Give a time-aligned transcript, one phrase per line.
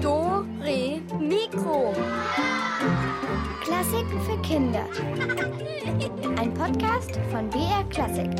[0.00, 1.92] Do, Re, Mikro.
[3.60, 4.86] Klassiken für Kinder.
[6.38, 8.30] Ein Podcast von BR Klassik.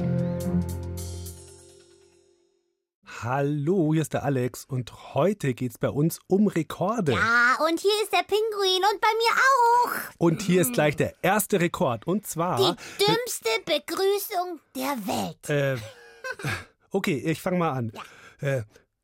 [3.21, 7.15] Hallo, hier ist der Alex und heute geht's bei uns um Rekorde.
[7.15, 9.91] Ja, und hier ist der Pinguin und bei mir auch.
[10.19, 12.59] Und hier ist gleich der erste Rekord und zwar.
[12.59, 15.51] Die dümmste Begrüßung der Welt.
[15.51, 15.77] Äh,
[16.91, 17.93] okay, ich fange mal an.
[18.41, 18.63] Äh,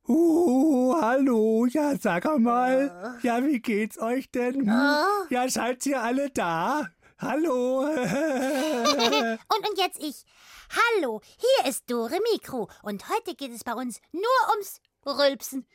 [0.08, 3.18] uh, hallo, ja, sag mal.
[3.22, 4.66] Ja, wie geht's euch denn?
[4.66, 6.88] Ja, seid ihr alle da?
[7.18, 7.80] Hallo.
[7.86, 10.24] und, und jetzt ich.
[10.68, 15.66] Hallo, hier ist Dore Mikro und heute geht es bei uns nur ums Rülpsen.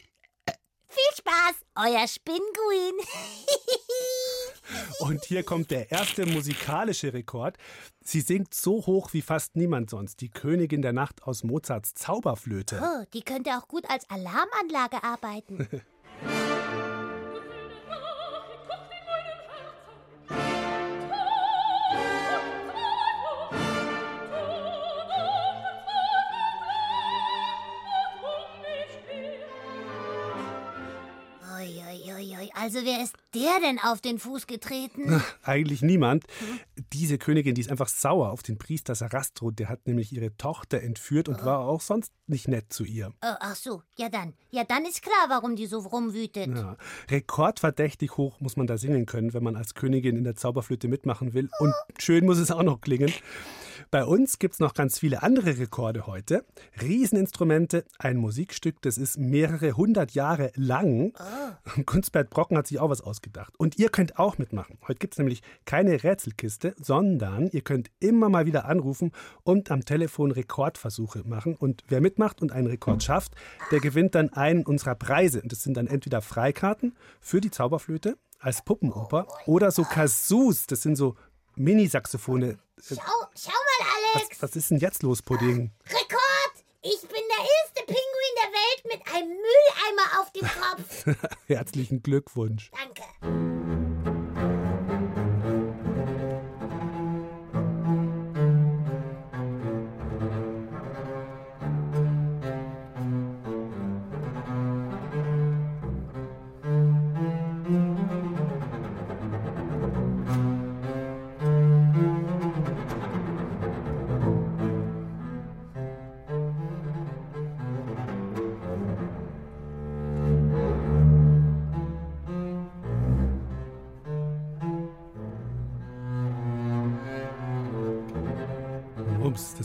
[0.87, 2.97] Viel Spaß, euer Spinguin.
[4.99, 7.57] Und hier kommt der erste musikalische Rekord.
[8.03, 10.21] Sie singt so hoch wie fast niemand sonst.
[10.21, 12.81] Die Königin der Nacht aus Mozarts Zauberflöte.
[12.81, 15.67] Oh, die könnte auch gut als Alarmanlage arbeiten.
[32.61, 35.21] Also wer ist der denn auf den Fuß getreten?
[35.43, 36.25] Eigentlich niemand.
[36.93, 39.51] Diese Königin, die ist einfach sauer auf den Priester Sarastro.
[39.51, 41.45] Der hat nämlich ihre Tochter entführt und oh.
[41.45, 43.13] war auch sonst nicht nett zu ihr.
[43.23, 44.33] Oh, ach so, ja dann.
[44.49, 46.47] Ja, dann ist klar, warum die so rumwütet.
[46.47, 46.77] Ja.
[47.09, 51.33] Rekordverdächtig hoch muss man da singen können, wenn man als Königin in der Zauberflöte mitmachen
[51.33, 51.49] will.
[51.59, 53.11] Und schön muss es auch noch klingen.
[53.89, 56.45] Bei uns gibt es noch ganz viele andere Rekorde heute.
[56.81, 61.13] Rieseninstrumente, ein Musikstück, das ist mehrere hundert Jahre lang.
[61.17, 61.81] Oh.
[61.85, 63.53] Kunstbert Brocken hat sich auch was ausgedacht.
[63.57, 64.77] Und ihr könnt auch mitmachen.
[64.87, 69.11] Heute gibt es nämlich keine Rätselkiste, sondern ihr könnt immer mal wieder anrufen
[69.43, 71.55] und am Telefon Rekordversuche machen.
[71.55, 73.33] Und wer mitmacht und einen Rekord schafft,
[73.71, 75.41] der gewinnt dann einen unserer Preise.
[75.41, 80.65] Und das sind dann entweder Freikarten für die Zauberflöte als Puppenoper oder so Kasus.
[80.67, 81.15] Das sind so
[81.55, 82.57] Mini-Saxophone.
[82.81, 82.95] Schau,
[83.35, 84.41] schau mal, Alex.
[84.41, 85.71] Was, was, ist denn jetzt los, Pudding?
[85.85, 86.65] Rekord!
[86.83, 91.29] Ich bin der erste Pinguin der Welt mit einem Mülleimer auf dem Kopf.
[91.47, 92.71] Herzlichen Glückwunsch.
[92.71, 92.90] Danke.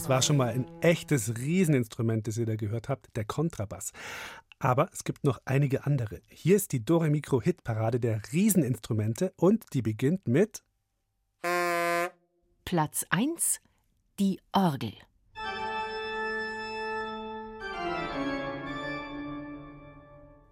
[0.07, 3.91] Das war schon mal ein echtes Rieseninstrument, das ihr da gehört habt, der Kontrabass.
[4.57, 6.21] Aber es gibt noch einige andere.
[6.29, 10.63] Hier ist die Dore Mikro Hitparade der Rieseninstrumente und die beginnt mit
[12.63, 13.59] Platz 1
[14.17, 14.93] die Orgel.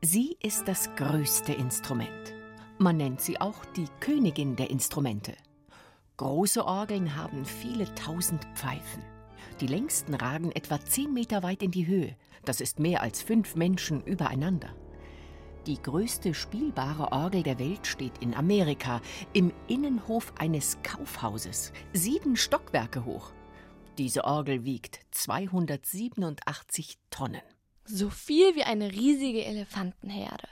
[0.01, 2.33] Sie ist das größte Instrument.
[2.77, 5.33] Man nennt sie auch die Königin der Instrumente.
[6.17, 9.14] Große Orgeln haben viele tausend Pfeifen.
[9.61, 12.17] Die längsten ragen etwa zehn Meter weit in die Höhe.
[12.43, 14.75] Das ist mehr als fünf Menschen übereinander.
[15.65, 19.01] Die größte spielbare Orgel der Welt steht in Amerika,
[19.33, 23.31] im Innenhof eines Kaufhauses, sieben Stockwerke hoch.
[23.97, 27.41] Diese Orgel wiegt 287 Tonnen.
[27.85, 30.47] So viel wie eine riesige Elefantenherde.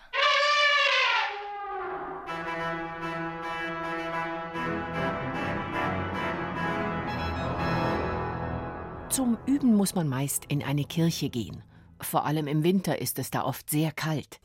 [9.14, 11.62] Zum Üben muss man meist in eine Kirche gehen.
[12.02, 14.40] Vor allem im Winter ist es da oft sehr kalt.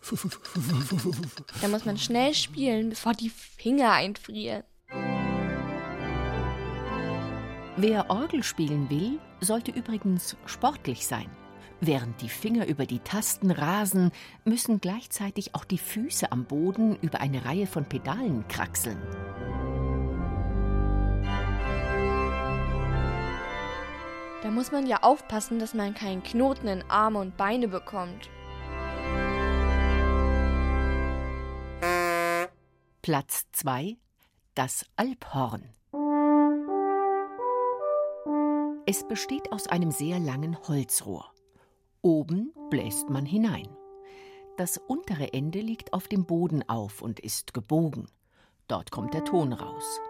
[1.62, 4.64] Da muss man schnell spielen, bevor die Finger einfrieren.
[7.78, 11.30] Wer Orgel spielen will, sollte übrigens sportlich sein.
[11.80, 14.12] Während die Finger über die Tasten rasen,
[14.44, 18.98] müssen gleichzeitig auch die Füße am Boden über eine Reihe von Pedalen kraxeln.
[24.42, 28.30] Da muss man ja aufpassen, dass man keinen Knoten in Arme und Beine bekommt.
[33.02, 33.96] Platz 2
[34.54, 35.74] Das Alphorn.
[38.86, 41.32] Es besteht aus einem sehr langen Holzrohr.
[42.00, 43.68] Oben bläst man hinein.
[44.56, 48.08] Das untere Ende liegt auf dem Boden auf und ist gebogen.
[48.68, 50.00] Dort kommt der Ton raus.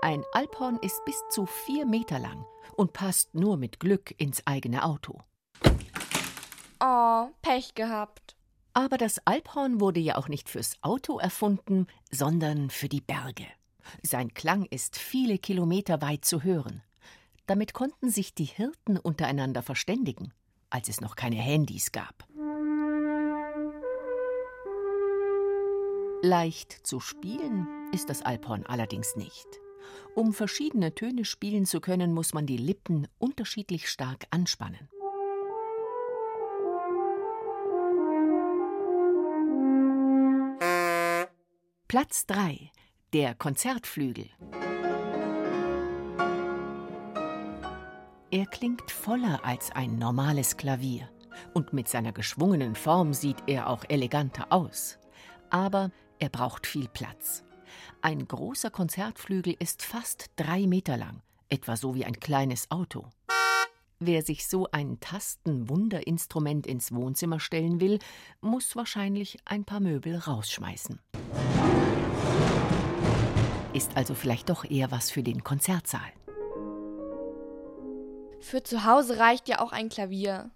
[0.00, 2.46] Ein Alphorn ist bis zu vier Meter lang
[2.76, 5.20] und passt nur mit Glück ins eigene Auto.
[6.80, 8.36] Oh, Pech gehabt.
[8.74, 13.46] Aber das Alphorn wurde ja auch nicht fürs Auto erfunden, sondern für die Berge.
[14.02, 16.82] Sein Klang ist viele Kilometer weit zu hören.
[17.46, 20.32] Damit konnten sich die Hirten untereinander verständigen,
[20.70, 22.24] als es noch keine Handys gab.
[26.22, 29.60] Leicht zu spielen ist das Alphorn allerdings nicht.
[30.14, 34.88] Um verschiedene Töne spielen zu können, muss man die Lippen unterschiedlich stark anspannen.
[41.88, 42.70] Platz 3
[43.14, 44.28] Der Konzertflügel.
[48.30, 51.08] Er klingt voller als ein normales Klavier
[51.54, 54.98] und mit seiner geschwungenen Form sieht er auch eleganter aus.
[55.48, 57.42] Aber er braucht viel Platz.
[58.00, 63.06] Ein großer Konzertflügel ist fast drei Meter lang, etwa so wie ein kleines Auto.
[64.00, 67.98] Wer sich so ein Tastenwunderinstrument ins Wohnzimmer stellen will,
[68.40, 71.00] muss wahrscheinlich ein paar Möbel rausschmeißen.
[73.72, 76.12] Ist also vielleicht doch eher was für den Konzertsaal.
[78.40, 80.50] Für zu Hause reicht ja auch ein Klavier.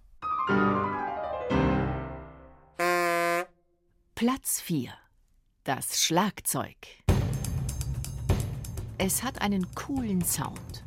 [4.15, 4.93] Platz 4
[5.65, 6.77] das Schlagzeug.
[8.99, 10.85] Es hat einen coolen Sound.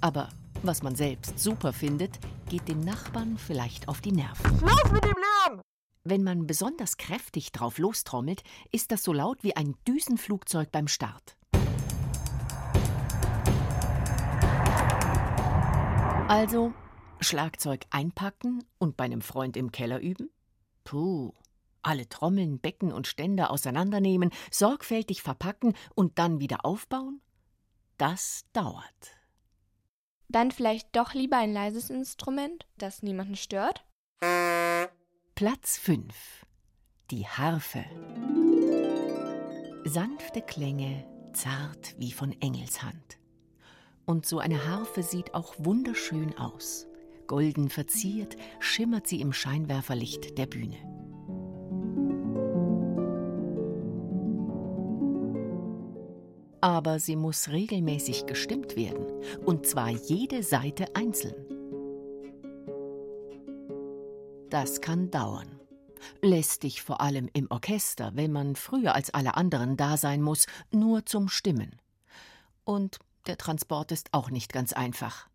[0.00, 0.28] Aber
[0.62, 4.60] was man selbst super findet, geht den Nachbarn vielleicht auf die Nerven.
[4.60, 5.60] Los mit dem Lärm!
[6.04, 8.42] Wenn man besonders kräftig drauf lostrommelt,
[8.72, 11.36] ist das so laut wie ein Düsenflugzeug beim Start.
[16.28, 16.72] Also
[17.20, 20.30] Schlagzeug einpacken und bei einem Freund im Keller üben?
[20.84, 21.32] Puh,
[21.82, 27.20] alle Trommeln, Becken und Ständer auseinandernehmen, sorgfältig verpacken und dann wieder aufbauen?
[27.96, 29.16] Das dauert.
[30.28, 33.84] Dann vielleicht doch lieber ein leises Instrument, das niemanden stört?
[35.34, 36.46] Platz 5
[37.10, 37.84] Die Harfe.
[39.84, 41.04] Sanfte Klänge,
[41.34, 43.18] zart wie von Engelshand.
[44.06, 46.86] Und so eine Harfe sieht auch wunderschön aus.
[47.28, 51.03] Golden verziert schimmert sie im Scheinwerferlicht der Bühne.
[56.64, 59.04] Aber sie muss regelmäßig gestimmt werden,
[59.44, 61.34] und zwar jede Seite einzeln.
[64.48, 65.60] Das kann dauern.
[66.22, 71.04] Lästig vor allem im Orchester, wenn man früher als alle anderen da sein muss, nur
[71.04, 71.82] zum Stimmen.
[72.64, 75.28] Und der Transport ist auch nicht ganz einfach.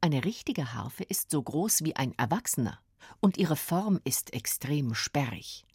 [0.00, 2.78] Eine richtige Harfe ist so groß wie ein Erwachsener,
[3.18, 5.66] und ihre Form ist extrem sperrig.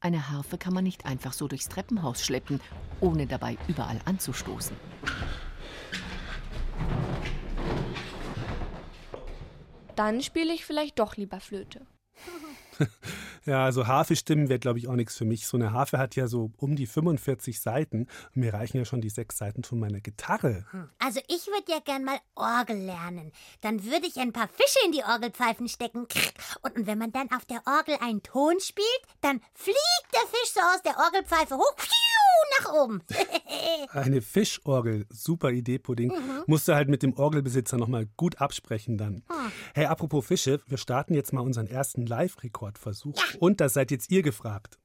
[0.00, 2.60] Eine Harfe kann man nicht einfach so durchs Treppenhaus schleppen,
[3.00, 4.76] ohne dabei überall anzustoßen.
[9.96, 11.84] Dann spiele ich vielleicht doch lieber Flöte.
[13.44, 15.46] Ja, also Harfe-Stimmen wäre, glaube ich, auch nichts für mich.
[15.46, 18.06] So eine Harfe hat ja so um die 45 Seiten.
[18.34, 20.64] Mir reichen ja schon die sechs Seiten von meiner Gitarre.
[20.70, 20.88] Hm.
[20.98, 23.32] Also ich würde ja gern mal Orgel lernen.
[23.60, 26.06] Dann würde ich ein paar Fische in die Orgelpfeifen stecken.
[26.62, 30.60] Und wenn man dann auf der Orgel einen Ton spielt, dann fliegt der Fisch so
[30.60, 31.74] aus der Orgelpfeife hoch
[32.60, 33.02] nach oben.
[33.90, 36.08] Eine Fischorgel, super Idee, Pudding.
[36.08, 36.44] Mhm.
[36.46, 39.22] Musst du halt mit dem Orgelbesitzer nochmal gut absprechen dann.
[39.28, 39.52] Hm.
[39.74, 43.16] Hey, apropos Fische, wir starten jetzt mal unseren ersten Live-Rekordversuch.
[43.16, 43.38] Ja.
[43.40, 44.78] Und das seid jetzt ihr gefragt.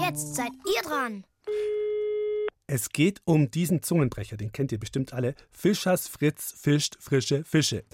[0.00, 1.24] Jetzt seid ihr dran.
[2.66, 5.34] Es geht um diesen Zungenbrecher, den kennt ihr bestimmt alle.
[5.50, 7.84] Fischers Fritz fischt frische Fische.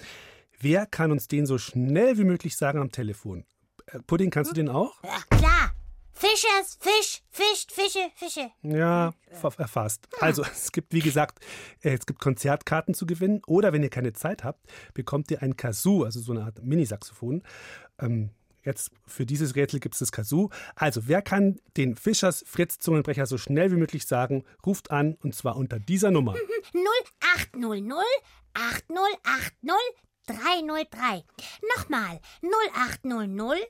[0.59, 3.45] Wer kann uns den so schnell wie möglich sagen am Telefon?
[3.87, 5.01] Äh, Pudding, kannst du den auch?
[5.03, 5.71] Ja, klar.
[6.19, 8.49] Fischers, Fisch, Fischt, Fische, Fische.
[8.63, 10.07] Ja, erfasst.
[10.19, 11.45] Also, es gibt, wie gesagt,
[11.81, 13.41] äh, es gibt Konzertkarten zu gewinnen.
[13.45, 17.43] Oder wenn ihr keine Zeit habt, bekommt ihr ein Kazoo, also so eine Art Minisaxophon.
[17.99, 18.31] Ähm,
[18.63, 20.49] Jetzt für dieses Rätsel gibt es das Kazoo.
[20.75, 24.43] Also, wer kann den Fischers Fritz Zungenbrecher so schnell wie möglich sagen?
[24.65, 26.35] Ruft an und zwar unter dieser Nummer.
[27.53, 28.03] 0800
[28.53, 29.71] 8080
[30.25, 31.23] 303.
[31.77, 32.19] Nochmal
[32.73, 33.69] 0800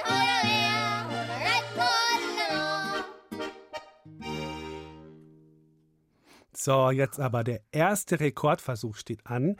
[6.63, 9.55] So, jetzt aber der erste Rekordversuch steht an.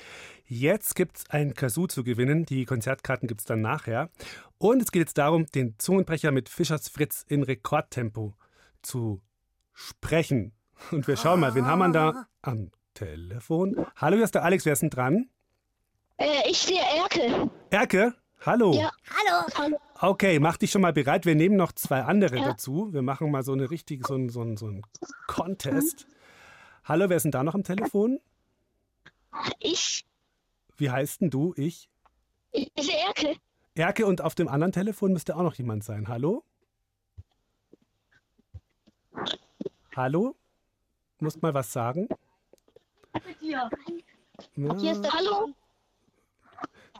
[0.46, 2.46] Jetzt gibt es ein Kazoo zu gewinnen.
[2.46, 4.12] Die Konzertkarten gibt es dann nachher.
[4.60, 8.36] Und es geht jetzt darum, den Zungenbrecher mit Fischers Fritz in Rekordtempo
[8.84, 9.20] zu
[9.74, 10.51] sprechen.
[10.91, 13.84] Und wir schauen mal, wen haben wir da am Telefon?
[13.96, 14.65] Hallo, hier ist der Alex.
[14.65, 15.27] Wer ist denn dran?
[16.17, 17.50] Äh, ich sehe Erke.
[17.72, 18.13] Erke?
[18.46, 18.74] Hallo.
[18.74, 18.91] Ja.
[19.10, 19.48] Hallo.
[19.58, 19.77] Hallo.
[20.00, 21.25] Okay, mach dich schon mal bereit.
[21.25, 22.50] Wir nehmen noch zwei andere Ja.
[22.50, 22.93] dazu.
[22.93, 24.84] Wir machen mal so eine richtige, so ein, so ein, so ein
[25.25, 26.05] Contest.
[26.91, 28.19] Hallo, wer ist denn da noch am Telefon?
[29.60, 30.05] Ich,
[30.75, 31.53] Wie heißt denn du?
[31.55, 31.89] Ich?
[32.51, 33.38] ich sehe Erke.
[33.75, 36.10] Erke und auf dem anderen Telefon müsste auch noch jemand sein.
[36.10, 36.43] Hallo?
[39.95, 40.36] Hallo?
[41.19, 42.10] Musst mal was sagen?
[43.39, 43.69] Ja.
[44.57, 44.77] Ja.
[44.77, 45.53] Hier ist der Hallo.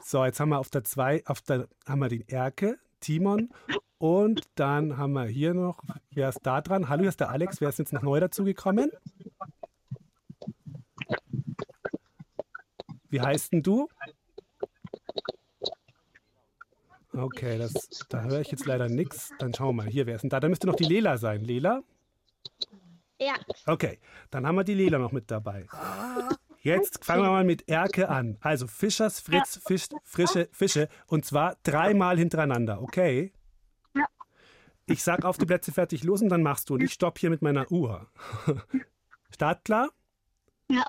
[0.00, 3.50] So, jetzt haben wir auf der 2, auf der haben wir den Erke, Timon
[3.98, 5.82] und dann haben wir hier noch,
[6.12, 6.88] wer ist da dran?
[6.88, 8.90] Hallo, hier ist der Alex, wer ist jetzt noch neu dazugekommen?
[13.12, 13.88] Wie heißt denn du?
[17.12, 17.74] Okay, das,
[18.08, 19.30] da höre ich jetzt leider nichts.
[19.38, 19.86] Dann schauen wir mal.
[19.86, 20.40] Hier, wer ist denn da?
[20.40, 21.44] Da müsste noch die Lela sein.
[21.44, 21.82] Lela?
[23.20, 23.34] Ja.
[23.66, 24.00] Okay,
[24.30, 25.66] dann haben wir die Lela noch mit dabei.
[26.60, 28.38] Jetzt fangen wir mal mit Erke an.
[28.40, 33.34] Also Fischers Fritz fischt frische Fische und zwar dreimal hintereinander, okay?
[33.94, 34.06] Ja.
[34.86, 36.74] Ich sag auf die Plätze fertig los und dann machst du.
[36.74, 38.08] Und ich stopp hier mit meiner Uhr.
[39.34, 39.90] Start klar?
[40.70, 40.86] Ja.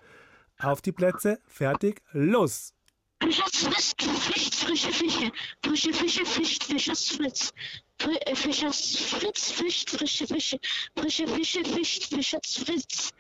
[0.64, 2.74] Auf die Plätze, fertig, los.
[3.22, 5.32] Fischers Fritz frische Fische.
[5.64, 7.54] Frische Fische fischt Fischers Fritz.
[8.00, 10.60] Fri äh, Fischers Fritz fischt frische Fische.
[10.98, 13.12] Frische Fische fischt Fischers Fritz.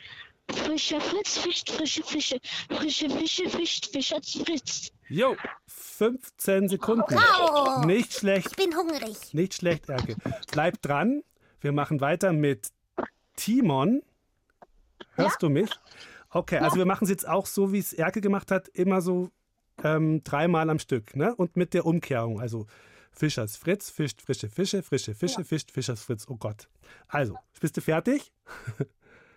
[0.50, 2.40] Frischer Fritz fischt frische Fische.
[2.70, 4.92] Frische Fische fischt Fischers Fritz.
[5.10, 5.36] Jo,
[5.68, 7.16] 15 Sekunden.
[7.16, 7.86] Bravo.
[7.86, 8.48] Nicht schlecht.
[8.52, 9.34] Ich bin hungrig.
[9.34, 10.16] Nicht schlecht, Erke.
[10.52, 11.24] Bleib dran.
[11.62, 12.70] Wir machen weiter mit
[13.36, 14.02] Timon.
[15.16, 15.70] Hörst du mich?
[16.34, 19.30] Okay, also wir machen es jetzt auch so, wie es Erke gemacht hat, immer so
[19.84, 21.16] ähm, dreimal am Stück.
[21.16, 21.36] Ne?
[21.36, 22.40] Und mit der Umkehrung.
[22.42, 22.66] Also
[23.12, 26.26] Fischers Fritz fischt frische Fische, frische Fische fischt Fischers Fritz.
[26.28, 26.68] Oh Gott.
[27.08, 28.34] Also, bist du fertig?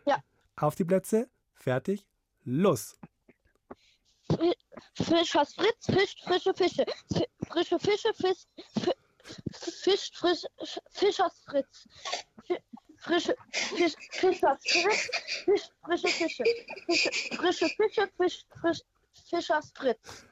[0.06, 0.22] Ja.
[0.56, 1.28] Auf die Plätze.
[1.54, 2.06] Fertig.
[2.44, 2.96] Los.
[4.94, 6.84] Fischers Fritz fischt frische Fische.
[7.12, 8.48] Fi- Frische Fische fischt
[8.80, 8.92] fi-
[9.52, 10.42] fischt frisch,
[10.90, 11.88] Fischers Fritz.
[13.06, 15.08] Frische Fisch, Fischers Fritz
[15.44, 16.44] fischt frische Fische.
[16.86, 18.80] Fische, frische Fische fischt frisch,
[19.30, 20.26] Fischers Fritz.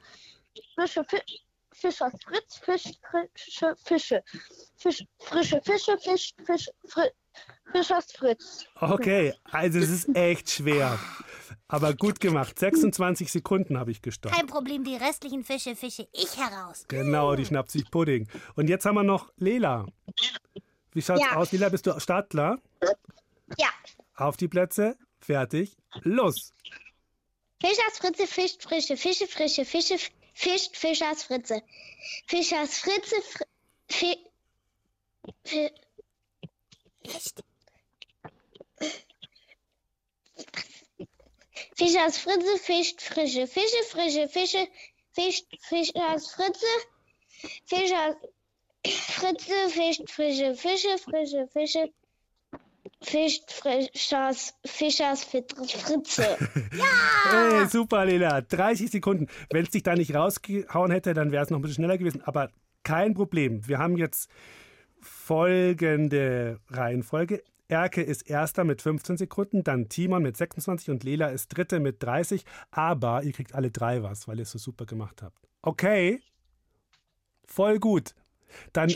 [0.75, 1.17] Frische Fi
[1.71, 4.23] Fischers Fritz fischt frische Fische.
[4.75, 7.07] Fisch, frische Fische fischt Fisch, fri
[7.71, 8.65] Fischers Fritz.
[8.79, 10.99] Okay, also es ist echt schwer.
[11.67, 12.59] Aber gut gemacht.
[12.59, 14.35] 26 Sekunden habe ich gestoppt.
[14.35, 16.85] Kein Problem, die restlichen Fische fische ich heraus.
[16.89, 18.27] Genau, die schnappt sich Pudding.
[18.55, 19.85] Und jetzt haben wir noch Lela.
[20.95, 21.35] Wie schaut's Ja.
[21.35, 21.51] aus?
[21.51, 22.57] Lela, bist du startklar?
[23.57, 23.69] Ja.
[24.15, 26.53] Auf die Plätze, fertig, los.
[27.61, 29.97] Fischers Fritze fischt frische Fische, frische Fische
[30.33, 31.61] fischt Fischers Fritze.
[32.27, 33.43] Fischers Fritze fr
[33.89, 34.17] fi
[35.43, 35.69] fi
[41.75, 44.67] Fischers Fritze fischt frische Fische, frische Fische
[45.13, 46.65] fischt Fischers Fritze.
[47.65, 48.15] Fischers
[48.91, 51.89] Fritze fischt frische Fische, frische Fische
[53.01, 56.37] fischt Fischers, Fischers Fritze.
[57.31, 58.41] Hey, super, Lela.
[58.41, 59.27] 30 Sekunden.
[59.49, 62.21] Wenn es dich da nicht rausgehauen hätte, dann wäre es noch ein bisschen schneller gewesen.
[62.23, 62.49] Aber
[62.83, 63.67] kein Problem.
[63.67, 64.29] Wir haben jetzt
[65.01, 67.43] folgende Reihenfolge.
[67.67, 72.03] Erke ist erster mit 15 Sekunden, dann Timon mit 26 und Lela ist dritte mit
[72.03, 72.45] 30.
[72.69, 75.47] Aber ihr kriegt alle drei was, weil ihr es so super gemacht habt.
[75.63, 76.21] Okay?
[77.47, 78.13] Voll gut.
[78.73, 78.93] Dann,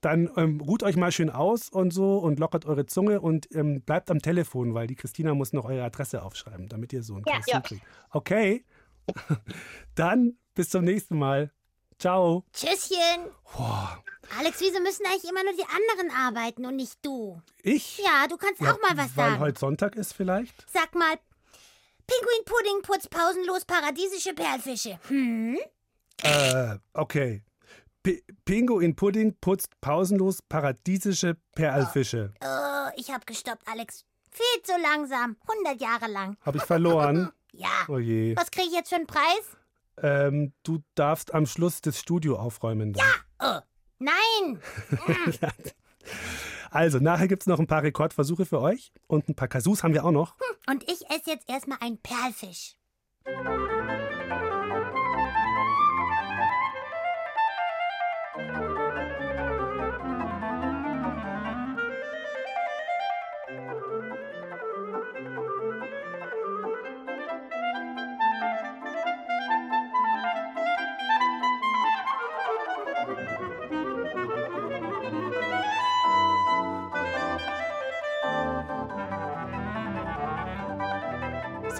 [0.00, 3.82] dann ähm, ruht euch mal schön aus und so und lockert eure Zunge und ähm,
[3.82, 7.24] bleibt am Telefon, weil die Christina muss noch eure Adresse aufschreiben, damit ihr so ein
[7.26, 7.40] Ja.
[7.46, 7.60] Ja.
[7.60, 7.82] kriegt.
[8.10, 8.64] Okay?
[9.94, 11.50] dann bis zum nächsten Mal.
[11.98, 12.44] Ciao.
[12.52, 13.30] Tschüsschen.
[13.56, 14.02] Boah,
[14.38, 17.40] Alex, wieso müssen eigentlich immer nur die anderen arbeiten und nicht du?
[17.62, 17.98] ich?
[17.98, 19.38] Ja, du kannst auch mal was weil sagen.
[19.40, 20.54] heute Sonntag ist vielleicht.
[20.70, 21.14] Sag mal,
[22.06, 24.98] Pinguin-Pudding putzt pausenlos paradiesische Perlfische.
[25.08, 25.58] Hm?
[26.22, 27.42] Äh, okay.
[28.04, 32.34] P Pingo in Pudding putzt pausenlos paradiesische Perlfische.
[32.44, 34.04] Oh, ich hab gestoppt, Alex.
[34.30, 35.36] Viel zu langsam.
[35.48, 36.36] 100 Jahre lang.
[36.42, 37.32] Habe ich verloren?
[37.56, 37.68] Ja.
[37.86, 38.34] Oh je.
[38.36, 39.56] Was krieg ich jetzt für einen Preis?
[40.02, 42.94] Ähm, du darfst am Schluss das Studio aufräumen.
[42.94, 43.06] Dann.
[43.40, 43.60] Oh,
[44.00, 44.60] nein.
[46.72, 49.94] Also, nachher gibt es noch ein paar Rekordversuche für euch und ein paar Kasus haben
[49.94, 50.34] wir auch noch.
[50.68, 52.74] Und ich esse jetzt erstmal einen Perlfisch.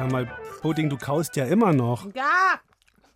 [0.05, 0.27] Sag mal,
[0.61, 2.05] Pudding, du kaust ja immer noch.
[2.15, 2.61] Ja,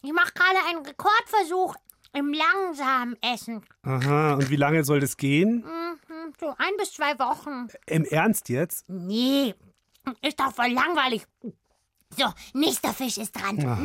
[0.00, 1.76] ich mache gerade einen Rekordversuch
[2.14, 3.60] im langsamen Essen.
[3.82, 5.66] Aha, und wie lange soll das gehen?
[5.66, 7.68] Mhm, so ein bis zwei Wochen.
[7.84, 8.88] Im Ernst jetzt?
[8.88, 9.54] Nee,
[10.22, 11.26] ist doch voll langweilig.
[12.16, 13.62] So, nächster Fisch ist dran.
[13.66, 13.78] Ah.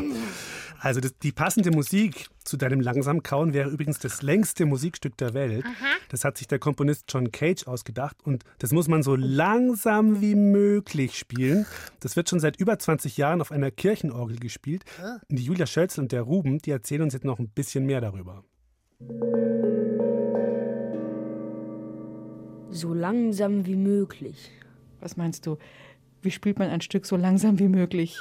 [0.83, 5.33] Also das, die passende Musik zu deinem langsam Kauen wäre übrigens das längste Musikstück der
[5.33, 5.63] Welt.
[6.09, 10.35] Das hat sich der Komponist John Cage ausgedacht und das muss man so langsam wie
[10.35, 11.65] möglich spielen.
[12.01, 14.83] Das wird schon seit über 20 Jahren auf einer Kirchenorgel gespielt.
[15.29, 18.01] Und die Julia Schölzel und der Ruben, die erzählen uns jetzt noch ein bisschen mehr
[18.01, 18.43] darüber.
[22.71, 24.51] So langsam wie möglich.
[24.99, 25.57] Was meinst du?
[26.21, 28.19] Wie spielt man ein Stück so langsam wie möglich?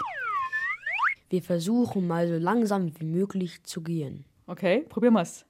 [1.32, 4.26] Wir versuchen mal so langsam wie möglich zu gehen.
[4.46, 5.46] Okay, probieren wir's.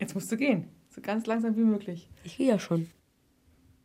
[0.00, 0.66] Jetzt musst du gehen.
[0.88, 2.10] So ganz langsam wie möglich.
[2.24, 2.90] Ich gehe ja schon.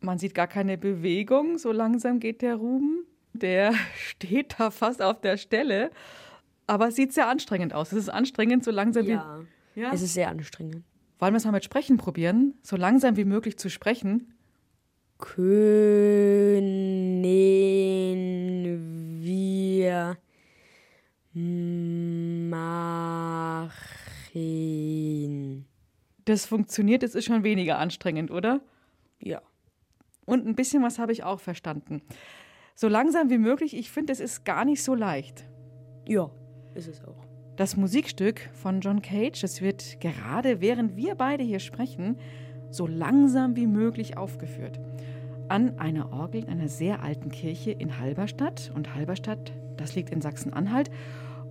[0.00, 1.58] Man sieht gar keine Bewegung.
[1.58, 3.06] So langsam geht der Ruben.
[3.34, 5.92] Der steht da fast auf der Stelle.
[6.66, 7.92] Aber es sieht sehr anstrengend aus.
[7.92, 9.38] Es ist anstrengend, so langsam Ja,
[9.74, 9.80] wie.
[9.80, 9.92] Ja.
[9.92, 10.82] es ist sehr anstrengend.
[11.20, 12.54] Wollen wir es mal mit Sprechen probieren?
[12.62, 14.34] So langsam wie möglich zu sprechen.
[15.22, 17.22] Können
[19.22, 20.18] wir
[22.50, 23.70] machen?
[26.24, 28.60] Das funktioniert, es ist schon weniger anstrengend, oder?
[29.20, 29.42] Ja.
[30.24, 32.02] Und ein bisschen was habe ich auch verstanden.
[32.74, 35.46] So langsam wie möglich, ich finde, es ist gar nicht so leicht.
[36.08, 36.32] Ja,
[36.74, 37.24] ist es auch.
[37.54, 42.18] Das Musikstück von John Cage, das wird gerade während wir beide hier sprechen,
[42.70, 44.80] so langsam wie möglich aufgeführt.
[45.52, 48.72] An einer Orgel in einer sehr alten Kirche in Halberstadt.
[48.74, 50.90] Und Halberstadt, das liegt in Sachsen-Anhalt.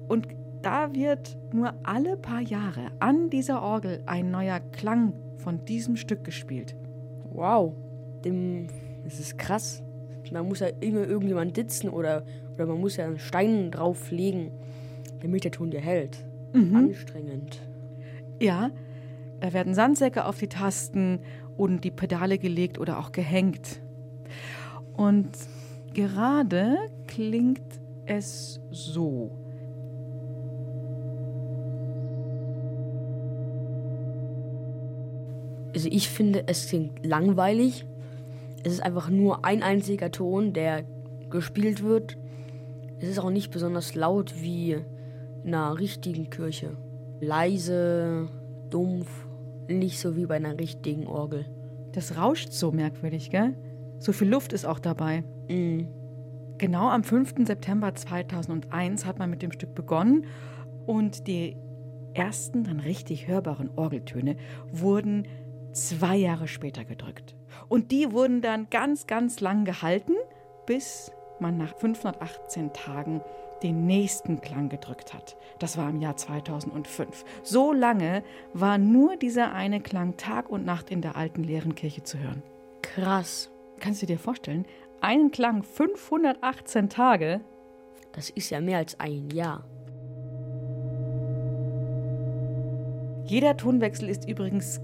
[0.08, 0.28] Und
[0.64, 6.24] da wird nur alle paar Jahre an dieser Orgel ein neuer Klang von diesem Stück
[6.24, 6.76] gespielt.
[7.32, 7.76] Wow.
[8.26, 8.70] Dem,
[9.04, 9.84] das ist krass.
[10.32, 12.24] Man muss ja immer irgendjemand ditzen oder,
[12.56, 14.50] oder man muss ja einen Stein drauflegen,
[15.20, 16.26] damit der Ton dir hält.
[16.54, 17.62] Anstrengend.
[18.40, 18.72] Ja,
[19.42, 21.20] da werden Sandsäcke auf die Tasten
[21.56, 23.81] und die Pedale gelegt oder auch gehängt.
[24.94, 25.30] Und
[25.94, 27.62] gerade klingt
[28.06, 29.32] es so.
[35.74, 37.86] Also ich finde, es klingt langweilig.
[38.64, 40.84] Es ist einfach nur ein einziger Ton, der
[41.30, 42.18] gespielt wird.
[43.00, 44.74] Es ist auch nicht besonders laut wie
[45.44, 46.78] in einer richtigen Kirche.
[47.20, 48.28] Leise,
[48.70, 49.26] dumpf,
[49.68, 51.46] nicht so wie bei einer richtigen Orgel.
[51.94, 53.56] Das rauscht so merkwürdig, gell?
[54.02, 55.24] So viel Luft ist auch dabei.
[55.48, 55.84] Mm.
[56.58, 57.46] Genau am 5.
[57.46, 60.26] September 2001 hat man mit dem Stück begonnen
[60.88, 61.56] und die
[62.16, 64.38] ersten dann richtig hörbaren Orgeltöne
[64.72, 65.28] wurden
[65.72, 67.36] zwei Jahre später gedrückt.
[67.70, 70.14] Und die wurden dann ganz, ganz lang gehalten,
[70.66, 73.22] bis man nach 518 Tagen
[73.62, 75.38] den nächsten Klang gedrückt hat.
[75.60, 77.24] Das war im Jahr 2005.
[77.44, 82.02] So lange war nur dieser eine Klang Tag und Nacht in der alten leeren Kirche
[82.02, 82.42] zu hören.
[82.82, 83.52] Krass.
[83.82, 84.66] Kannst du dir vorstellen?
[85.02, 87.42] Einen Klang 518 Tage.
[88.14, 89.66] Das ist ja mehr als ein Jahr.
[93.26, 94.80] Jeder Tonwechsel ist übrigens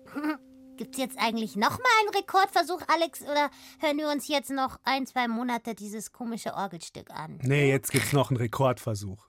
[0.77, 3.23] Gibt's jetzt eigentlich noch mal einen Rekordversuch, Alex?
[3.23, 7.39] Oder hören wir uns jetzt noch ein, zwei Monate dieses komische Orgelstück an?
[7.43, 9.29] Nee, jetzt gibt's noch einen Rekordversuch.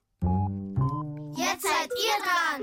[1.35, 2.61] Jetzt seid ihr dran.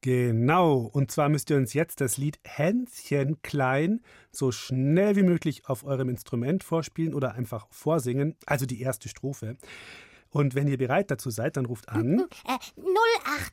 [0.00, 4.00] Genau, und zwar müsst ihr uns jetzt das Lied Hänschen klein
[4.30, 9.56] so schnell wie möglich auf eurem Instrument vorspielen oder einfach vorsingen, also die erste Strophe.
[10.36, 12.26] Und wenn ihr bereit dazu seid, dann ruft an.
[12.44, 12.58] Äh,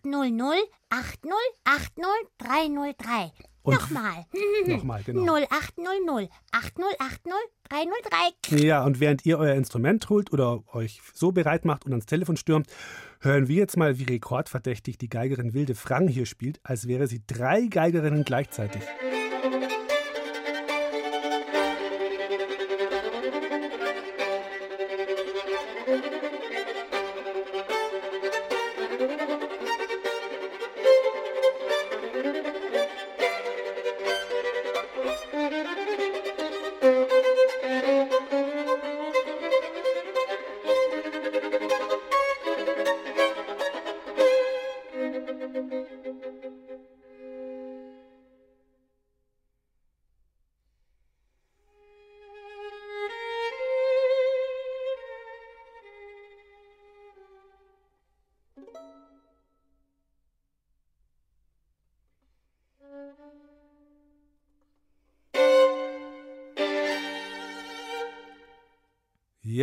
[0.04, 1.32] 0800 80
[1.64, 2.04] 80
[2.40, 3.32] 303.
[3.62, 4.26] Und Nochmal.
[4.66, 5.36] Nochmal, genau.
[5.36, 7.32] 0800 8080
[7.70, 8.58] 303.
[8.58, 12.36] Ja, und während ihr euer Instrument holt oder euch so bereit macht und ans Telefon
[12.36, 12.68] stürmt,
[13.22, 17.22] hören wir jetzt mal, wie rekordverdächtig die Geigerin Wilde Frang hier spielt, als wäre sie
[17.26, 18.82] drei Geigerinnen gleichzeitig.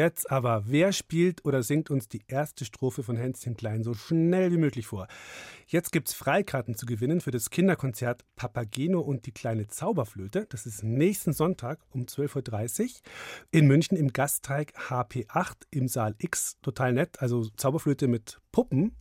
[0.00, 4.50] Jetzt aber, wer spielt oder singt uns die erste Strophe von Hänschen Klein so schnell
[4.50, 5.08] wie möglich vor?
[5.66, 10.46] Jetzt gibt's Freikarten zu gewinnen für das Kinderkonzert Papageno und die kleine Zauberflöte.
[10.48, 12.88] Das ist nächsten Sonntag um 12.30 Uhr
[13.50, 16.56] in München im Gasteig HP8 im Saal X.
[16.62, 18.96] Total nett, also Zauberflöte mit Puppen.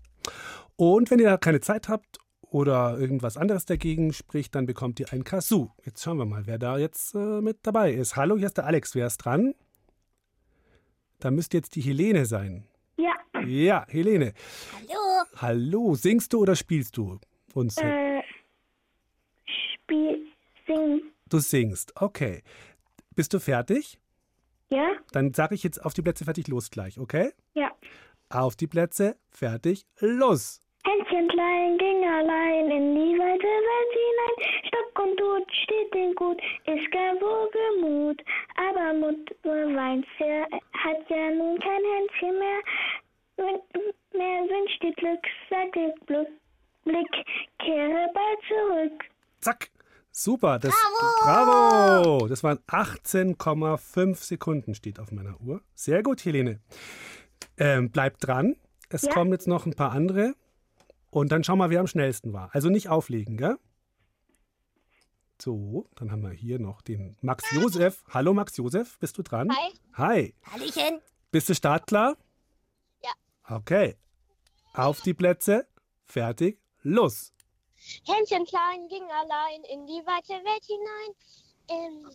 [0.76, 5.14] Und wenn ihr da keine Zeit habt oder irgendwas anderes dagegen spricht, dann bekommt ihr
[5.14, 5.70] ein Kazoo.
[5.86, 8.18] Jetzt schauen wir mal, wer da jetzt äh, mit dabei ist.
[8.18, 8.96] Hallo, hier ist der Alex.
[8.96, 9.54] Wer ist dran?
[11.20, 12.66] Da müsste jetzt die Helene sein.
[12.98, 13.14] Ja.
[13.46, 14.34] Ja, Helene.
[14.74, 15.26] Hallo.
[15.36, 17.20] Hallo, singst du oder spielst du
[17.54, 17.78] uns?
[17.78, 18.22] Äh,
[19.46, 20.28] Spiel,
[20.66, 21.02] singen.
[21.28, 22.44] Du singst, okay.
[23.16, 24.00] Bist du fertig?
[24.70, 24.92] Ja?
[25.12, 27.34] Dann sage ich jetzt auf die Plätze fertig los gleich, okay?
[27.54, 27.72] Ja.
[28.30, 30.62] Auf die Plätze fertig los.
[30.86, 34.36] Hänschen klein ging allein in die weite Welt hinein.
[34.68, 38.22] Stock und Tod steht den gut, ist gar wohlgemut.
[38.56, 42.62] Aber Mutter weint sehr, hat ja nun kein Hänschen mehr.
[44.14, 46.28] Mehr wünscht ihr Glück, sagt ihr Glück,
[46.84, 47.26] Blick,
[47.60, 49.04] kehre bald zurück.
[49.40, 49.70] Zack.
[50.12, 50.60] Super.
[50.60, 50.74] Das,
[51.22, 52.28] Bravo.
[52.28, 55.62] Das waren 18,5 Sekunden, steht auf meiner Uhr.
[55.76, 56.60] Sehr gut, Helene.
[57.58, 58.56] Ähm, bleibt dran.
[58.90, 59.14] Es Ja.
[59.14, 60.34] kommen jetzt noch ein paar andere.
[61.10, 62.50] Und dann schauen wir, wer am schnellsten war.
[62.54, 63.58] Also nicht auflegen, gell?
[65.42, 68.04] So, dann haben wir hier noch den Max Josef.
[68.10, 69.50] Hallo Max Josef, bist du dran?
[69.50, 69.74] Hi.
[69.94, 70.36] Hi.
[70.52, 71.00] Hallöchen.
[71.32, 72.18] Bist du startklar?
[73.02, 73.12] Ja.
[73.56, 73.96] Okay.
[74.74, 75.66] Auf die Plätze.
[76.06, 76.60] Fertig.
[76.82, 77.34] Los.
[78.06, 81.16] Händchen klein ging allein in die weite Welt hinein.
[81.70, 82.06] Ähm,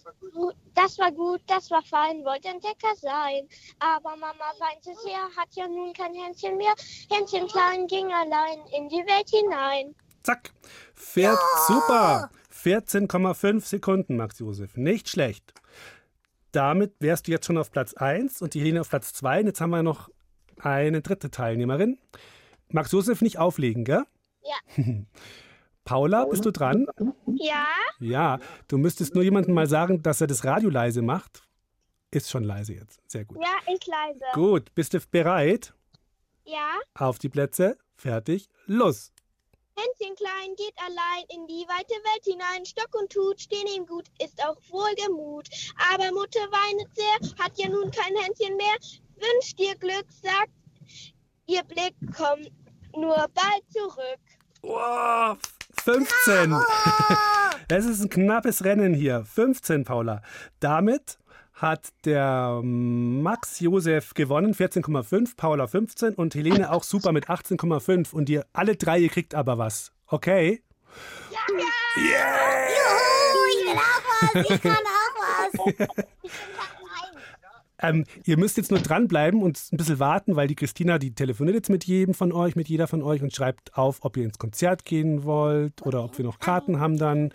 [0.74, 3.48] das war gut, das war fein, wollte Entdecker sein.
[3.78, 6.74] Aber Mama weinte sehr, hat ja nun kein Händchen mehr.
[7.10, 9.94] Händchen klein ging allein in die Welt hinein.
[10.22, 10.52] Zack.
[10.94, 12.30] Vier, Super.
[12.52, 14.76] 14,5 Sekunden, Max Josef.
[14.76, 15.52] Nicht schlecht.
[16.52, 19.40] Damit wärst du jetzt schon auf Platz 1 und die Helene auf Platz 2.
[19.40, 20.08] Und jetzt haben wir noch
[20.58, 21.98] eine dritte Teilnehmerin.
[22.68, 24.04] Max Josef nicht auflegen, gell?
[24.42, 24.84] Ja.
[25.84, 26.86] Paula, bist du dran?
[27.36, 27.66] Ja?
[28.00, 31.42] Ja, du müsstest nur jemandem mal sagen, dass er das Radio leise macht.
[32.10, 33.00] Ist schon leise jetzt.
[33.06, 33.38] Sehr gut.
[33.40, 34.24] Ja, ich leise.
[34.34, 35.74] Gut, bist du bereit?
[36.44, 36.78] Ja?
[36.94, 37.76] Auf die Plätze.
[37.96, 38.48] Fertig.
[38.66, 39.12] Los.
[39.76, 42.64] Hänschen klein geht allein in die weite Welt hinein.
[42.64, 45.48] Stock und Tut stehen ihm gut, ist auch wohlgemut.
[45.92, 48.76] Aber Mutter weinet sehr, hat ja nun kein Händchen mehr.
[49.16, 50.52] Wünscht dir Glück, sagt
[51.46, 52.50] ihr Blick, kommt
[52.96, 54.20] nur bald zurück.
[54.62, 55.36] Wow,
[55.84, 56.54] 15.
[57.68, 59.24] Es ist ein knappes Rennen hier.
[59.24, 60.22] 15, Paula.
[60.60, 61.18] Damit
[61.52, 68.12] hat der Max Josef gewonnen, 14,5, Paula 15 und Helene auch super mit 18,5.
[68.14, 69.92] Und ihr alle drei, ihr kriegt aber was.
[70.06, 70.62] Okay?
[71.96, 72.12] Juhu,
[73.50, 74.02] ich will auch
[74.34, 74.50] was.
[74.50, 75.88] Ich kann auch was.
[77.88, 81.54] Ähm, ihr müsst jetzt nur dranbleiben und ein bisschen warten, weil die Christina, die telefoniert
[81.56, 84.38] jetzt mit jedem von euch, mit jeder von euch und schreibt auf, ob ihr ins
[84.38, 87.32] Konzert gehen wollt oder ob wir noch Karten haben dann,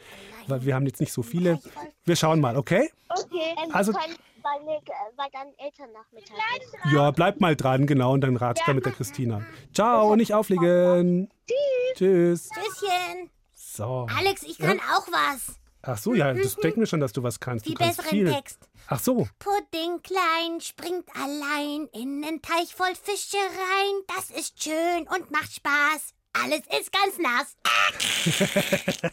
[0.47, 1.59] weil wir haben jetzt nicht so viele.
[2.05, 2.89] Wir schauen mal, okay?
[3.09, 3.55] Okay.
[3.73, 3.93] Also- Also,
[4.41, 4.79] bei, mir,
[5.17, 6.93] bei deinen Eltern nachmittags.
[6.93, 9.41] Ja, bleibt mal dran, genau, und dann ratsch da mit der Christina.
[9.73, 11.29] Ciao, nicht auflegen.
[11.95, 12.49] Tschüss.
[12.49, 13.29] Tschüsschen.
[13.53, 14.07] So.
[14.17, 15.58] Alex, ich kann auch was.
[15.81, 17.65] Ach so, ja, das denken wir schon, dass du was kannst.
[17.67, 18.31] Du kannst besseren viel.
[18.31, 18.59] Text.
[18.87, 19.27] Ach so.
[19.39, 24.03] Pudding klein springt allein in den Teich voll Fische rein.
[24.07, 26.13] Das ist schön und macht Spaß.
[26.33, 27.57] Alles ist ganz nass.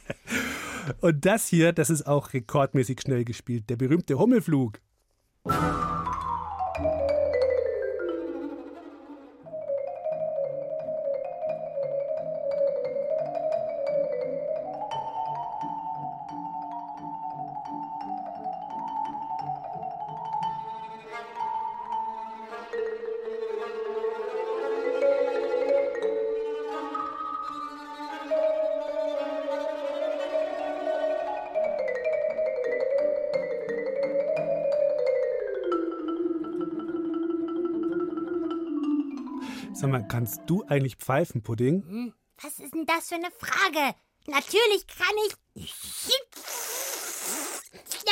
[1.01, 3.71] Und das hier, das ist auch rekordmäßig schnell gespielt.
[3.71, 4.81] Der berühmte Hummelflug.
[40.17, 41.83] Kannst du eigentlich pfeifen, Pudding?
[41.83, 43.95] Hm, was ist denn das für eine Frage?
[44.27, 45.37] Natürlich kann ich.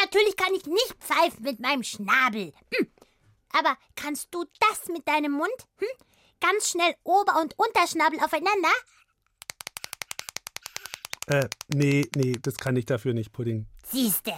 [0.03, 2.53] Natürlich kann ich nicht pfeifen mit meinem Schnabel.
[2.75, 2.89] Hm.
[3.55, 5.49] Aber kannst du das mit deinem Mund?
[5.79, 5.89] Hm?
[6.41, 8.75] Ganz schnell Ober- und Unterschnabel aufeinander?
[11.29, 13.67] Äh, nee, nee, das kann ich dafür nicht, Pudding.
[13.87, 14.35] Siehste.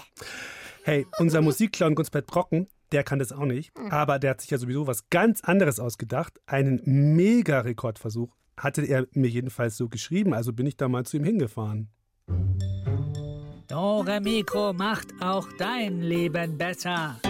[0.84, 3.72] Hey, unser Musikclown Gunsbert Brocken, der kann das auch nicht.
[3.90, 6.40] Aber der hat sich ja sowieso was ganz anderes ausgedacht.
[6.46, 10.34] Einen Mega-Rekordversuch hatte er mir jedenfalls so geschrieben.
[10.34, 11.88] Also bin ich da mal zu ihm hingefahren.
[13.68, 17.20] Dore Mikro macht auch dein Leben besser.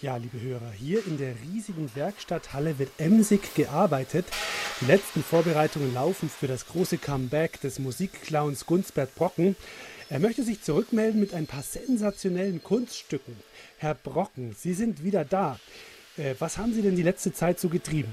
[0.00, 4.26] Ja, liebe Hörer, hier in der riesigen Werkstatthalle wird emsig gearbeitet.
[4.80, 9.56] Die letzten Vorbereitungen laufen für das große Comeback des Musikclowns Gunsbert Brocken.
[10.10, 13.36] Er möchte sich zurückmelden mit ein paar sensationellen Kunststücken.
[13.78, 15.58] Herr Brocken, Sie sind wieder da.
[16.16, 18.12] Äh, was haben Sie denn die letzte Zeit so getrieben?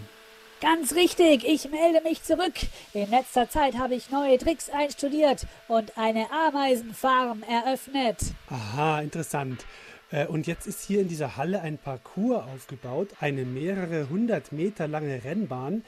[0.61, 2.53] Ganz richtig, ich melde mich zurück.
[2.93, 8.17] In letzter Zeit habe ich neue Tricks einstudiert und eine Ameisenfarm eröffnet.
[8.49, 9.65] Aha, interessant.
[10.11, 14.87] Äh, Und jetzt ist hier in dieser Halle ein Parcours aufgebaut, eine mehrere hundert Meter
[14.87, 15.83] lange Rennbahn.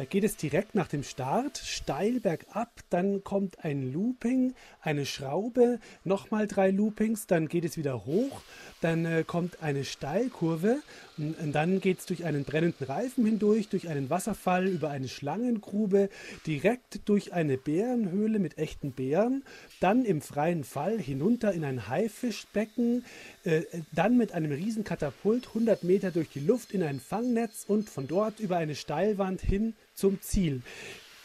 [0.00, 5.78] Da geht es direkt nach dem Start steil bergab, dann kommt ein Looping, eine Schraube,
[6.04, 8.40] nochmal drei Loopings, dann geht es wieder hoch,
[8.80, 10.78] dann äh, kommt eine Steilkurve
[11.20, 16.08] und, dann geht es durch einen brennenden Reifen hindurch, durch einen Wasserfall, über eine Schlangengrube,
[16.46, 19.44] direkt durch eine Bärenhöhle mit echten Bären,
[19.80, 23.04] dann im freien Fall hinunter in ein Haifischbecken,
[23.44, 27.90] äh, dann mit einem riesen Katapult 100 Meter durch die Luft in ein Fangnetz und
[27.90, 30.62] von dort über eine Steilwand hin zum Ziel.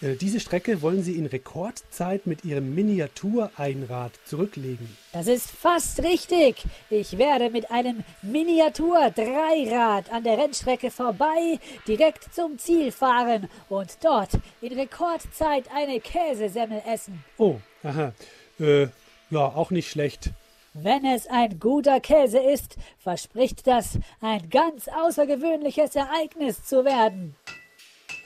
[0.01, 4.95] Äh, Diese Strecke wollen sie in Rekordzeit mit ihrem Miniatureinrad zurücklegen.
[5.13, 6.63] Das ist fast richtig.
[6.89, 14.31] Ich werde mit einem Miniatur-Dreirad an der Rennstrecke vorbei direkt zum Ziel fahren und dort
[14.61, 17.23] in Rekordzeit eine Käsesemmel essen.
[17.37, 18.13] Oh, aha.
[18.59, 18.87] Äh,
[19.29, 20.31] ja, auch nicht schlecht.
[20.73, 27.35] Wenn es ein guter Käse ist, verspricht das ein ganz außergewöhnliches Ereignis zu werden.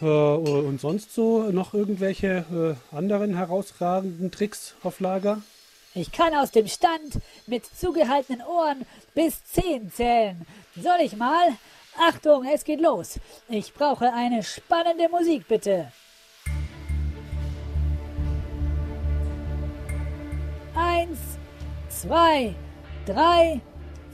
[0.02, 5.42] Äh, und sonst so noch irgendwelche äh, anderen herausragenden Tricks auf Lager?
[5.94, 8.86] Ich kann aus dem Stand mit zugehaltenen Ohren
[9.16, 10.46] bis zehn zählen.
[10.76, 11.50] Soll ich mal?
[12.00, 13.20] Achtung, es geht los.
[13.50, 15.92] Ich brauche eine spannende Musik, bitte.
[20.76, 21.20] Eins,
[21.90, 22.56] zwei,
[23.06, 23.60] drei,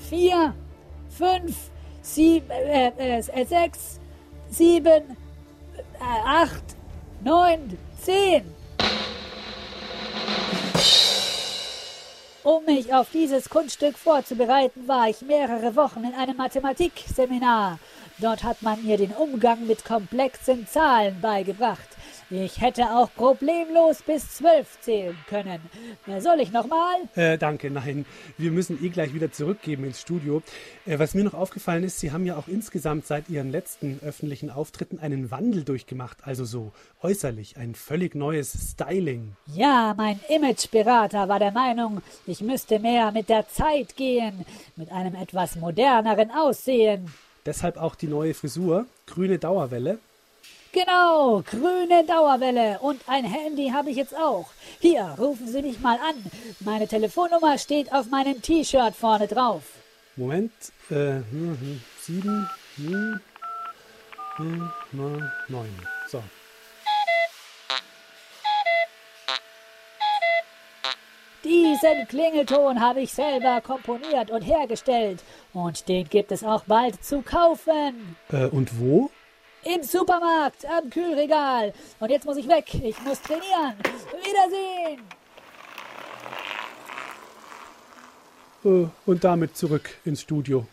[0.10, 0.56] vier,
[1.10, 1.70] fünf,
[2.02, 4.00] sieben, äh, äh, sechs,
[4.50, 5.25] sieben, äh,
[6.00, 6.64] acht,
[7.24, 8.44] neun, zehn.
[12.44, 17.80] Um mich auf dieses Kunststück vorzubereiten, war ich mehrere Wochen in einem Mathematikseminar.
[18.20, 21.95] Dort hat man mir den Umgang mit komplexen Zahlen beigebracht.
[22.32, 25.60] Ich hätte auch problemlos bis zwölf zählen können.
[26.08, 26.96] Äh, Soll ich nochmal?
[27.16, 28.06] Äh, danke, nein.
[28.40, 30.42] Wir müssen eh gleich wieder zurückgeben ins Studio.
[30.88, 34.50] Äh, was mir noch aufgefallen ist, Sie haben ja auch insgesamt seit Ihren letzten öffentlichen
[34.50, 36.18] Auftritten einen Wandel durchgemacht.
[36.24, 36.72] Also so
[37.04, 39.36] äußerlich, ein völlig neues Styling.
[39.54, 45.14] Ja, mein Imageberater war der Meinung, ich müsste mehr mit der Zeit gehen, mit einem
[45.14, 47.14] etwas moderneren Aussehen.
[47.46, 50.00] Deshalb auch die neue Frisur, grüne Dauerwelle.
[50.76, 54.48] Genau, grüne Dauerwelle und ein Handy habe ich jetzt auch.
[54.82, 56.22] Hier, rufen Sie mich mal an.
[56.60, 59.64] Meine Telefonnummer steht auf meinem T-Shirt vorne drauf.
[60.18, 60.52] Moment,
[60.90, 63.22] äh, hm, hm, sieben, hm,
[64.36, 65.88] hm, neun, neun.
[66.10, 66.22] So.
[71.46, 75.24] Diesen Klingelton habe ich selber komponiert und hergestellt.
[75.54, 78.18] Und den gibt es auch bald zu kaufen.
[78.30, 79.10] Äh, und wo?
[79.66, 81.74] Im Supermarkt, am Kühlregal.
[82.00, 82.72] Und jetzt muss ich weg.
[82.76, 83.74] Ich muss trainieren.
[84.24, 85.02] Wiedersehen.
[88.64, 90.68] Äh, und damit zurück ins Studio.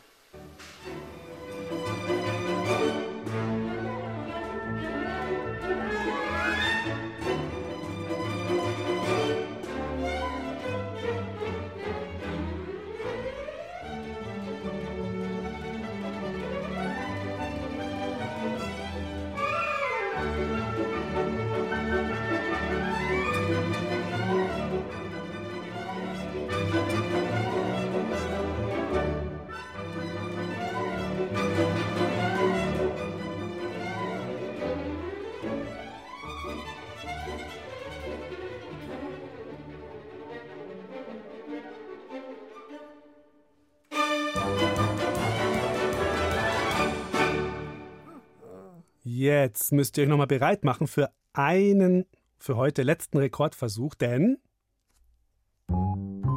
[49.14, 52.06] Jetzt müsst ihr euch nochmal bereit machen für einen,
[52.38, 54.38] für heute letzten Rekordversuch, denn.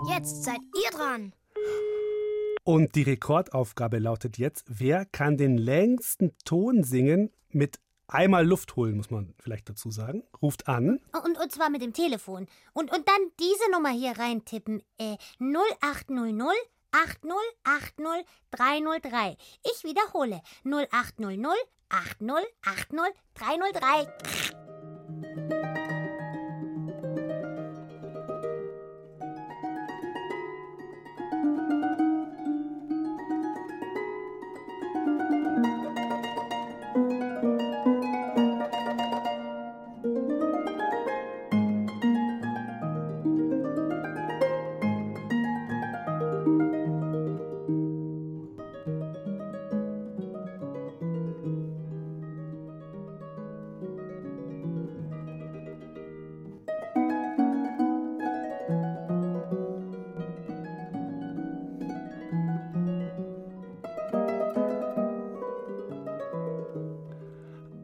[0.10, 1.32] Jetzt seid ihr dran.
[2.66, 8.98] Und die Rekordaufgabe lautet jetzt: Wer kann den längsten Ton singen mit einmal Luft holen,
[8.98, 10.24] muss man vielleicht dazu sagen?
[10.42, 11.00] Ruft an.
[11.24, 12.46] Und, und zwar mit dem Telefon.
[12.74, 14.84] Und, und dann diese Nummer hier reintippen.
[14.98, 16.54] Äh, 0800
[16.96, 19.38] 8080 303.
[19.64, 20.42] Ich wiederhole.
[20.66, 21.58] 0800
[21.90, 24.75] 8080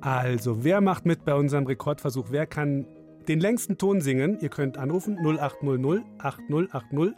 [0.02, 2.28] Also, wer macht mit bei unserem Rekordversuch?
[2.32, 2.88] Wer kann
[3.28, 4.40] den längsten Ton singen?
[4.40, 7.14] Ihr könnt anrufen 0800 8080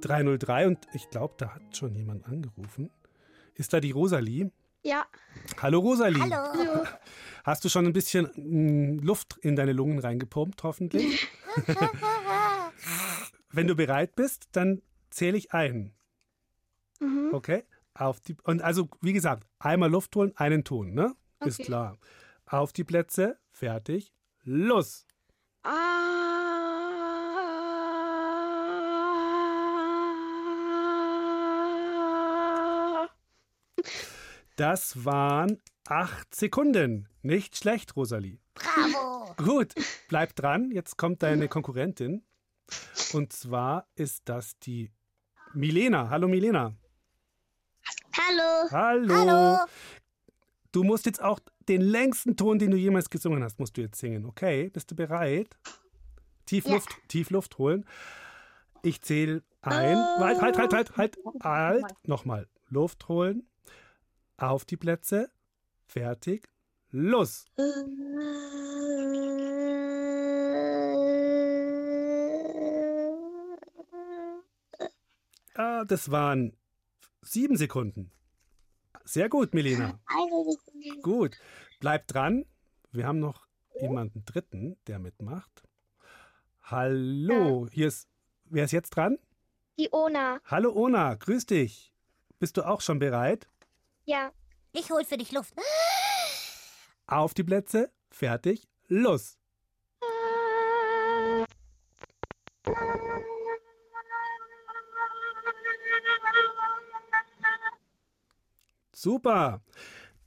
[0.00, 2.90] 303 und ich glaube, da hat schon jemand angerufen.
[3.54, 4.50] Ist da die Rosalie?
[4.82, 5.06] Ja.
[5.62, 6.20] Hallo Rosalie.
[6.20, 6.84] Hallo.
[7.44, 11.28] Hast du schon ein bisschen mm, Luft in deine Lungen reingepumpt, hoffentlich?
[13.52, 15.92] Wenn du bereit bist, dann zähle ich ein.
[17.00, 17.30] Mhm.
[17.32, 17.62] Okay?
[17.94, 21.14] Auf die, und also, wie gesagt, einmal Luft holen, einen Ton, ne?
[21.44, 21.66] Ist Okay.
[21.66, 21.96] klar.
[22.46, 25.06] Auf die Plätze, fertig, los.
[34.56, 37.08] Das waren acht Sekunden.
[37.22, 38.38] Nicht schlecht, Rosalie.
[38.54, 39.34] Bravo.
[39.36, 39.74] Gut,
[40.08, 40.70] bleib dran.
[40.70, 42.24] Jetzt kommt deine Konkurrentin.
[43.12, 44.92] Und zwar ist das die
[45.54, 46.10] Milena.
[46.10, 46.76] Hallo Milena.
[48.16, 48.70] Hallo.
[48.70, 49.14] Hallo.
[49.14, 49.58] Hallo.
[50.72, 53.98] Du musst jetzt auch den längsten Ton, den du jemals gesungen hast, musst du jetzt
[53.98, 54.26] singen.
[54.26, 55.56] Okay, bist du bereit?
[56.46, 57.84] Tiefluft, Tiefluft holen.
[58.82, 59.96] Ich zähle ein.
[59.96, 61.84] Halt, halt, halt, halt, halt, halt.
[62.06, 62.48] Nochmal.
[62.68, 63.46] Luft holen.
[64.36, 65.30] Auf die Plätze.
[65.86, 66.48] Fertig.
[66.90, 67.46] Los.
[75.56, 76.56] Ah, das waren
[77.22, 78.10] sieben Sekunden.
[79.04, 80.00] Sehr gut, Milena.
[81.02, 81.36] Gut.
[81.78, 82.46] Bleib dran.
[82.90, 83.46] Wir haben noch
[83.78, 85.62] jemanden dritten, der mitmacht.
[86.62, 87.68] Hallo.
[87.70, 88.08] Hier ist.
[88.46, 89.18] Wer ist jetzt dran?
[89.78, 90.40] Die Ona.
[90.44, 91.92] Hallo Ona, grüß dich.
[92.38, 93.48] Bist du auch schon bereit?
[94.04, 94.32] Ja.
[94.72, 95.54] Ich hol für dich Luft.
[97.06, 97.90] Auf die Plätze.
[98.10, 98.66] Fertig.
[98.88, 99.38] Los.
[109.04, 109.60] Super.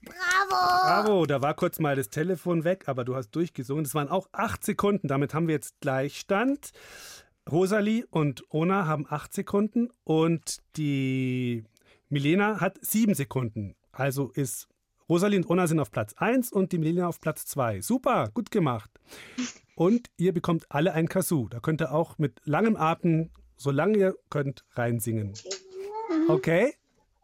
[0.04, 0.56] Bravo.
[0.86, 3.84] Bravo, da war kurz mal das Telefon weg, aber du hast durchgesungen.
[3.84, 5.08] Das waren auch acht Sekunden.
[5.08, 6.74] Damit haben wir jetzt Gleichstand.
[7.52, 11.64] Rosalie und Ona haben acht Sekunden und die
[12.10, 13.76] Milena hat sieben Sekunden.
[13.92, 14.68] Also ist
[15.10, 17.82] Rosalie und Ona sind auf Platz 1 und die Milena auf Platz 2.
[17.82, 18.92] Super, gut gemacht.
[19.76, 21.48] Und ihr bekommt alle ein Kazoo.
[21.50, 25.34] Da könnt ihr auch mit langem Atem, solange ihr könnt, reinsingen.
[26.28, 26.76] Okay?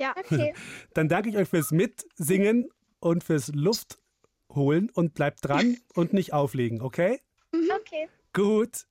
[0.04, 0.13] Ja.
[0.18, 0.54] Okay.
[0.94, 6.82] Dann danke ich euch fürs Mitsingen und fürs Luftholen und bleibt dran und nicht auflegen,
[6.82, 7.22] okay?
[7.54, 8.10] Okay.
[8.34, 8.86] Gut.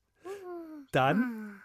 [0.90, 1.60] Dann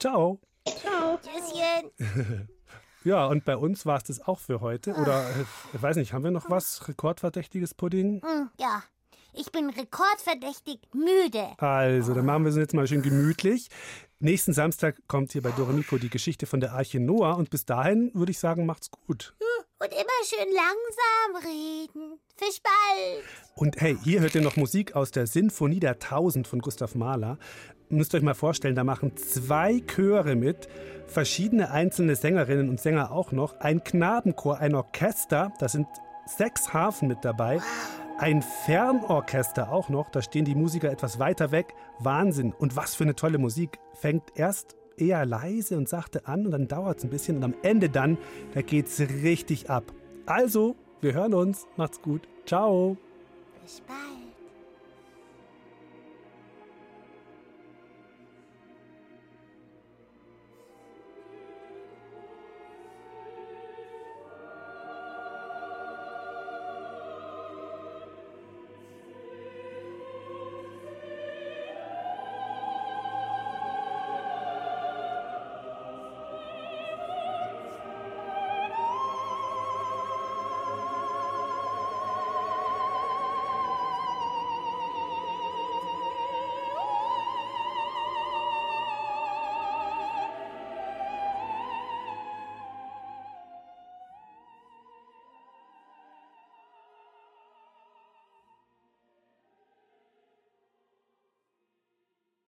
[0.00, 0.40] ciao.
[0.66, 1.18] Ciao.
[1.18, 2.48] Tschüsschen.
[3.04, 4.94] Ja, und bei uns war es das auch für heute.
[4.94, 5.44] Oder äh,
[5.74, 6.86] ich weiß nicht, haben wir noch was?
[6.86, 8.22] Rekordverdächtiges Pudding?
[8.22, 8.84] Hm, ja.
[9.34, 11.46] Ich bin rekordverdächtig müde.
[11.56, 13.68] Also, dann machen wir es jetzt mal schön gemütlich.
[14.18, 18.10] Nächsten Samstag kommt hier bei Doremiko die Geschichte von der Arche Noah und bis dahin
[18.14, 19.34] würde ich sagen, macht's gut.
[19.80, 22.20] Und immer schön langsam reden.
[22.36, 23.24] Fisch bald.
[23.56, 27.38] Und hey, hier hört ihr noch Musik aus der Sinfonie der Tausend von Gustav Mahler.
[27.88, 30.68] Müsst ihr euch mal vorstellen, da machen zwei Chöre mit,
[31.08, 35.88] verschiedene einzelne Sängerinnen und Sänger auch noch, ein Knabenchor, ein Orchester, da sind
[36.26, 37.60] sechs Harfen mit dabei,
[38.22, 41.74] ein Fernorchester auch noch, da stehen die Musiker etwas weiter weg.
[41.98, 42.54] Wahnsinn.
[42.56, 43.80] Und was für eine tolle Musik.
[43.94, 47.54] Fängt erst eher leise und sachte an und dann dauert es ein bisschen und am
[47.62, 48.18] Ende dann,
[48.54, 49.92] da geht's richtig ab.
[50.24, 51.66] Also, wir hören uns.
[51.76, 52.28] Macht's gut.
[52.46, 52.96] Ciao.
[53.60, 54.21] Fisch bald.